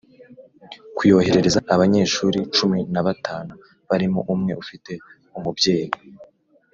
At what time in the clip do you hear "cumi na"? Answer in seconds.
2.55-3.01